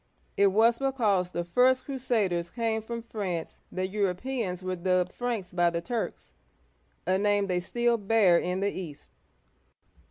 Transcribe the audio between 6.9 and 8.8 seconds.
a name they still bear in the